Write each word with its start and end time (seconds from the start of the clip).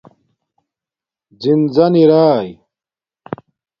زِن 1.41 1.59
زَن 1.75 1.93
ارائ 2.03 2.47